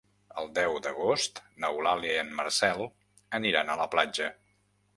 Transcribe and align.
El 0.43 0.47
deu 0.59 0.77
d'agost 0.85 1.41
n'Eulàlia 1.65 2.17
i 2.17 2.23
en 2.23 2.33
Marcel 2.41 2.83
aniran 3.41 3.69
a 3.75 3.79
la 3.85 3.89
platja. 3.97 4.35